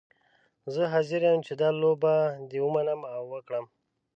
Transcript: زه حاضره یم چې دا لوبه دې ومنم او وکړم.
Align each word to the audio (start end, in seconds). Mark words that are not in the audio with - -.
زه 0.73 0.81
حاضره 0.93 1.25
یم 1.31 1.41
چې 1.47 1.53
دا 1.61 1.69
لوبه 1.81 2.13
دې 2.49 2.59
ومنم 2.63 3.01
او 3.15 3.23
وکړم. 3.33 3.65